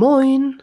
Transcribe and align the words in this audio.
Moin! 0.00 0.62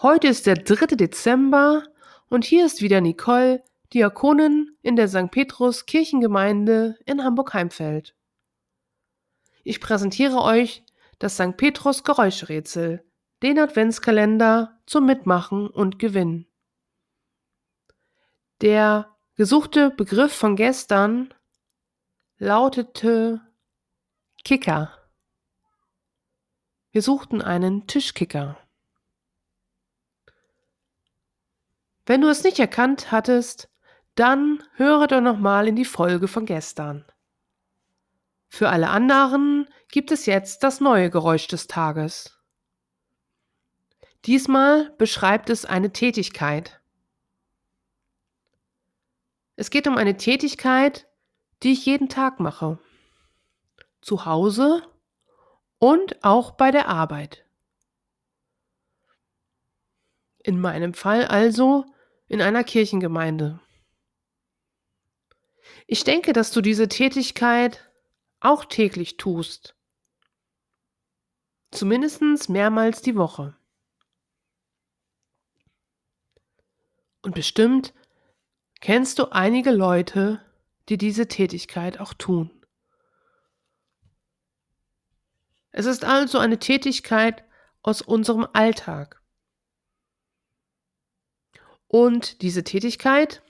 Heute 0.00 0.28
ist 0.28 0.46
der 0.46 0.54
3. 0.54 0.94
Dezember 0.94 1.82
und 2.28 2.44
hier 2.44 2.64
ist 2.64 2.82
wieder 2.82 3.00
Nicole, 3.00 3.64
Diakonin 3.92 4.76
in 4.80 4.94
der 4.94 5.08
St. 5.08 5.32
Petrus 5.32 5.86
Kirchengemeinde 5.86 6.96
in 7.04 7.24
Hamburg-Heimfeld. 7.24 8.14
Ich 9.64 9.80
präsentiere 9.80 10.40
euch 10.40 10.84
das 11.18 11.34
St. 11.34 11.56
Petrus 11.56 12.04
Geräuschrätsel, 12.04 13.04
den 13.42 13.58
Adventskalender 13.58 14.80
zum 14.86 15.04
Mitmachen 15.04 15.66
und 15.66 15.98
Gewinnen. 15.98 16.46
Der 18.60 19.16
gesuchte 19.34 19.90
Begriff 19.90 20.32
von 20.32 20.54
gestern 20.54 21.34
lautete 22.38 23.40
Kicker. 24.44 24.96
Wir 26.92 27.02
suchten 27.02 27.40
einen 27.40 27.86
Tischkicker. 27.86 28.56
Wenn 32.10 32.22
du 32.22 32.28
es 32.28 32.42
nicht 32.42 32.58
erkannt 32.58 33.12
hattest, 33.12 33.70
dann 34.16 34.64
höre 34.74 35.06
doch 35.06 35.20
nochmal 35.20 35.68
in 35.68 35.76
die 35.76 35.84
Folge 35.84 36.26
von 36.26 36.44
gestern. 36.44 37.04
Für 38.48 38.68
alle 38.68 38.90
anderen 38.90 39.68
gibt 39.92 40.10
es 40.10 40.26
jetzt 40.26 40.64
das 40.64 40.80
neue 40.80 41.08
Geräusch 41.08 41.46
des 41.46 41.68
Tages. 41.68 42.36
Diesmal 44.24 44.90
beschreibt 44.98 45.50
es 45.50 45.64
eine 45.64 45.92
Tätigkeit. 45.92 46.80
Es 49.54 49.70
geht 49.70 49.86
um 49.86 49.96
eine 49.96 50.16
Tätigkeit, 50.16 51.06
die 51.62 51.70
ich 51.70 51.86
jeden 51.86 52.08
Tag 52.08 52.40
mache. 52.40 52.80
Zu 54.00 54.24
Hause 54.24 54.82
und 55.78 56.24
auch 56.24 56.50
bei 56.50 56.72
der 56.72 56.88
Arbeit. 56.88 57.44
In 60.42 60.60
meinem 60.60 60.92
Fall 60.92 61.24
also 61.24 61.86
in 62.30 62.40
einer 62.40 62.62
Kirchengemeinde. 62.62 63.58
Ich 65.88 66.04
denke, 66.04 66.32
dass 66.32 66.52
du 66.52 66.60
diese 66.60 66.86
Tätigkeit 66.86 67.90
auch 68.38 68.64
täglich 68.64 69.16
tust. 69.16 69.74
Zumindest 71.72 72.48
mehrmals 72.48 73.02
die 73.02 73.16
Woche. 73.16 73.56
Und 77.22 77.34
bestimmt 77.34 77.92
kennst 78.80 79.18
du 79.18 79.32
einige 79.32 79.72
Leute, 79.72 80.40
die 80.88 80.98
diese 80.98 81.26
Tätigkeit 81.26 81.98
auch 81.98 82.14
tun. 82.14 82.64
Es 85.72 85.84
ist 85.84 86.04
also 86.04 86.38
eine 86.38 86.60
Tätigkeit 86.60 87.44
aus 87.82 88.02
unserem 88.02 88.46
Alltag. 88.52 89.19
Und 91.90 92.42
diese 92.42 92.62
Tätigkeit 92.62 93.42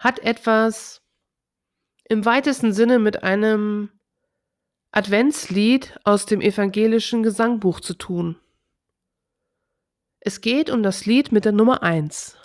hat 0.00 0.18
etwas 0.18 1.02
im 2.08 2.24
weitesten 2.24 2.72
Sinne 2.72 2.98
mit 2.98 3.22
einem 3.22 3.92
Adventslied 4.90 6.00
aus 6.02 6.26
dem 6.26 6.40
evangelischen 6.40 7.22
Gesangbuch 7.22 7.78
zu 7.78 7.94
tun. 7.94 8.40
Es 10.18 10.40
geht 10.40 10.68
um 10.68 10.82
das 10.82 11.06
Lied 11.06 11.30
mit 11.30 11.44
der 11.44 11.52
Nummer 11.52 11.84
1. 11.84 12.36